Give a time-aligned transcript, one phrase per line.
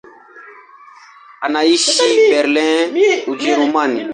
[1.45, 2.93] Anaishi Berlin,
[3.31, 4.01] Ujerumani.